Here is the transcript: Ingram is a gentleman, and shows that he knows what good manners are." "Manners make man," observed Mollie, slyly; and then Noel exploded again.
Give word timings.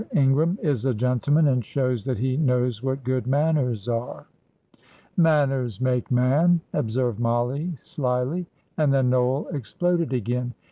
Ingram 0.15 0.57
is 0.63 0.83
a 0.83 0.95
gentleman, 0.95 1.47
and 1.47 1.63
shows 1.63 2.05
that 2.05 2.17
he 2.17 2.35
knows 2.35 2.81
what 2.81 3.03
good 3.03 3.27
manners 3.27 3.87
are." 3.87 4.25
"Manners 5.15 5.79
make 5.79 6.09
man," 6.09 6.61
observed 6.73 7.19
Mollie, 7.19 7.77
slyly; 7.83 8.47
and 8.77 8.91
then 8.91 9.11
Noel 9.11 9.45
exploded 9.53 10.11
again. 10.11 10.55